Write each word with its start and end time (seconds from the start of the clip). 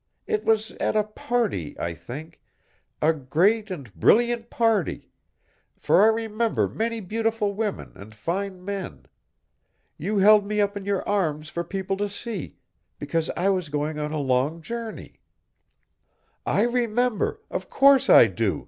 It 0.25 0.43
was 0.43 0.71
at 0.79 0.95
a 0.95 1.03
party, 1.03 1.79
I 1.79 1.93
think, 1.93 2.41
a 3.03 3.13
great 3.13 3.69
and 3.69 3.93
brilliant 3.93 4.49
party, 4.49 5.11
for 5.77 6.01
I 6.03 6.07
remember 6.07 6.67
many 6.67 6.99
beautiful 7.01 7.53
women 7.53 7.91
and 7.93 8.15
fine 8.15 8.65
men. 8.65 9.05
You 9.99 10.17
held 10.17 10.43
me 10.43 10.59
up 10.59 10.75
in 10.75 10.85
your 10.85 11.07
arms 11.07 11.49
for 11.49 11.63
people 11.63 11.97
to 11.97 12.09
see, 12.09 12.57
because 12.97 13.29
I 13.37 13.49
was 13.49 13.69
going 13.69 13.99
on 13.99 14.11
a 14.11 14.17
long 14.17 14.63
journey." 14.63 15.19
"I 16.47 16.63
remember, 16.63 17.39
of 17.51 17.69
course 17.69 18.09
I 18.09 18.25
do!" 18.25 18.59